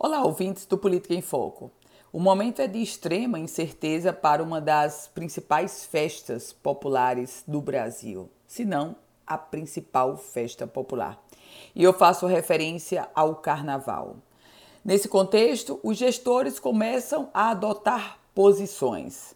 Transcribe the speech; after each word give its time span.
Olá, 0.00 0.22
ouvintes 0.22 0.64
do 0.64 0.78
Política 0.78 1.12
em 1.12 1.20
Foco. 1.20 1.72
O 2.12 2.20
momento 2.20 2.62
é 2.62 2.68
de 2.68 2.80
extrema 2.80 3.36
incerteza 3.36 4.12
para 4.12 4.40
uma 4.40 4.60
das 4.60 5.10
principais 5.12 5.84
festas 5.84 6.52
populares 6.52 7.42
do 7.48 7.60
Brasil, 7.60 8.30
se 8.46 8.64
não 8.64 8.94
a 9.26 9.36
principal 9.36 10.16
festa 10.16 10.68
popular. 10.68 11.20
E 11.74 11.82
eu 11.82 11.92
faço 11.92 12.28
referência 12.28 13.08
ao 13.12 13.34
Carnaval. 13.34 14.18
Nesse 14.84 15.08
contexto, 15.08 15.80
os 15.82 15.96
gestores 15.96 16.60
começam 16.60 17.28
a 17.34 17.50
adotar 17.50 18.20
posições. 18.32 19.34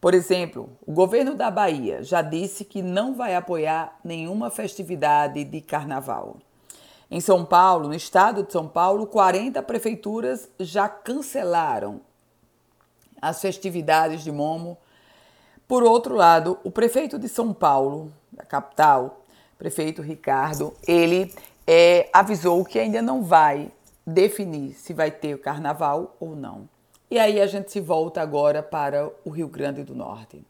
Por 0.00 0.14
exemplo, 0.14 0.70
o 0.86 0.92
governo 0.92 1.34
da 1.34 1.50
Bahia 1.50 2.02
já 2.02 2.22
disse 2.22 2.64
que 2.64 2.80
não 2.80 3.14
vai 3.14 3.36
apoiar 3.36 4.00
nenhuma 4.02 4.48
festividade 4.48 5.44
de 5.44 5.60
carnaval. 5.60 6.38
Em 7.12 7.20
São 7.20 7.44
Paulo, 7.44 7.88
no 7.88 7.94
estado 7.94 8.42
de 8.42 8.50
São 8.50 8.66
Paulo, 8.66 9.06
40 9.06 9.62
prefeituras 9.64 10.48
já 10.58 10.88
cancelaram 10.88 12.00
as 13.20 13.38
festividades 13.38 14.24
de 14.24 14.32
Momo. 14.32 14.78
Por 15.68 15.82
outro 15.82 16.14
lado, 16.14 16.58
o 16.64 16.70
prefeito 16.70 17.18
de 17.18 17.28
São 17.28 17.52
Paulo, 17.52 18.10
da 18.32 18.46
capital, 18.46 19.26
prefeito 19.58 20.00
Ricardo, 20.00 20.72
ele 20.88 21.30
é, 21.66 22.08
avisou 22.14 22.64
que 22.64 22.78
ainda 22.78 23.02
não 23.02 23.22
vai 23.22 23.70
definir 24.06 24.72
se 24.72 24.94
vai 24.94 25.10
ter 25.10 25.34
o 25.34 25.38
carnaval 25.38 26.16
ou 26.18 26.34
não. 26.34 26.66
E 27.10 27.18
aí 27.18 27.42
a 27.42 27.46
gente 27.46 27.70
se 27.70 27.78
volta 27.78 28.22
agora 28.22 28.62
para 28.62 29.12
o 29.22 29.28
Rio 29.28 29.48
Grande 29.48 29.84
do 29.84 29.94
Norte. 29.94 30.42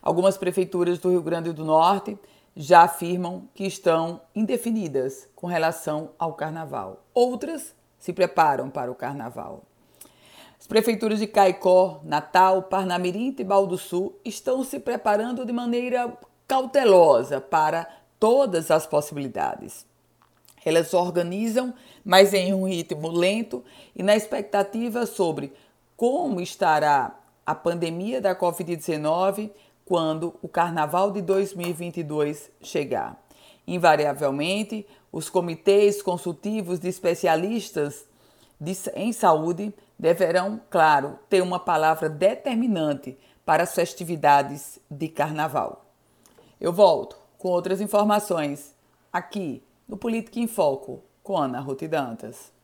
Algumas 0.00 0.38
prefeituras 0.38 1.00
do 1.00 1.10
Rio 1.10 1.20
Grande 1.20 1.52
do 1.52 1.64
Norte 1.64 2.16
já 2.56 2.82
afirmam 2.82 3.46
que 3.54 3.66
estão 3.66 4.22
indefinidas 4.34 5.28
com 5.36 5.46
relação 5.46 6.10
ao 6.18 6.32
carnaval. 6.32 7.04
Outras 7.12 7.74
se 7.98 8.14
preparam 8.14 8.70
para 8.70 8.90
o 8.90 8.94
carnaval. 8.94 9.62
As 10.58 10.66
prefeituras 10.66 11.18
de 11.18 11.26
Caicó, 11.26 12.00
Natal, 12.02 12.62
Parnamirim 12.62 13.34
e 13.38 13.44
Baldo 13.44 13.76
Sul 13.76 14.18
estão 14.24 14.64
se 14.64 14.80
preparando 14.80 15.44
de 15.44 15.52
maneira 15.52 16.16
cautelosa 16.48 17.40
para 17.40 17.86
todas 18.18 18.70
as 18.70 18.86
possibilidades. 18.86 19.84
Elas 20.64 20.94
organizam, 20.94 21.74
mas 22.02 22.32
em 22.32 22.54
um 22.54 22.66
ritmo 22.66 23.08
lento 23.08 23.62
e 23.94 24.02
na 24.02 24.16
expectativa 24.16 25.04
sobre 25.04 25.52
como 25.96 26.40
estará 26.40 27.14
a 27.44 27.54
pandemia 27.54 28.20
da 28.20 28.34
Covid-19 28.34 29.50
quando 29.86 30.34
o 30.42 30.48
Carnaval 30.48 31.12
de 31.12 31.22
2022 31.22 32.50
chegar. 32.60 33.24
Invariavelmente, 33.66 34.86
os 35.10 35.30
comitês 35.30 36.02
consultivos 36.02 36.78
de 36.80 36.88
especialistas 36.88 38.04
de, 38.60 38.76
em 38.94 39.12
saúde 39.12 39.72
deverão, 39.98 40.60
claro, 40.68 41.18
ter 41.30 41.40
uma 41.40 41.60
palavra 41.60 42.08
determinante 42.08 43.16
para 43.44 43.62
as 43.62 43.74
festividades 43.74 44.78
de 44.90 45.08
Carnaval. 45.08 45.84
Eu 46.60 46.72
volto 46.72 47.16
com 47.38 47.48
outras 47.48 47.80
informações 47.80 48.74
aqui 49.12 49.62
no 49.88 49.96
Política 49.96 50.40
em 50.40 50.48
Foco 50.48 51.02
com 51.22 51.38
Ana 51.38 51.60
Ruth 51.60 51.84
Dantas. 51.84 52.56